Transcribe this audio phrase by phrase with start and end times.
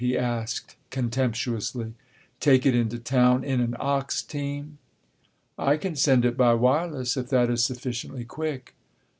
[0.03, 1.93] he asked contemptuously,
[2.39, 4.79] "take it into town in an ox team?"
[5.59, 8.73] "I can send it by wireless, if that is sufficiently quick."